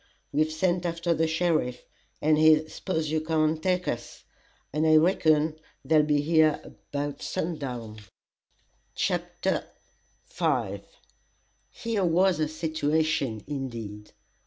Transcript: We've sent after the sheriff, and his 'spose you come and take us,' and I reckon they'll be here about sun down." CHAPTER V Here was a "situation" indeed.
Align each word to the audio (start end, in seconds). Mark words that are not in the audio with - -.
We've 0.31 0.51
sent 0.51 0.83
after 0.83 1.13
the 1.13 1.27
sheriff, 1.27 1.85
and 2.23 2.35
his 2.35 2.73
'spose 2.73 3.11
you 3.11 3.21
come 3.21 3.43
and 3.43 3.61
take 3.61 3.87
us,' 3.87 4.23
and 4.73 4.87
I 4.87 4.95
reckon 4.95 5.59
they'll 5.85 6.01
be 6.01 6.21
here 6.21 6.59
about 6.63 7.21
sun 7.21 7.59
down." 7.59 7.99
CHAPTER 8.95 9.63
V 10.27 10.81
Here 11.69 12.03
was 12.03 12.39
a 12.39 12.47
"situation" 12.47 13.43
indeed. 13.45 14.13